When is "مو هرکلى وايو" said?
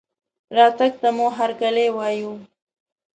1.17-2.33